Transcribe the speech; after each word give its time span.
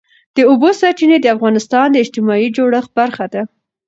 د 0.35 0.37
اوبو 0.49 0.69
سرچینې 0.79 1.17
د 1.21 1.27
افغانستان 1.35 1.85
د 1.91 1.95
اجتماعي 2.03 2.47
جوړښت 2.57 2.91
برخه 2.99 3.25
ده. 3.33 3.41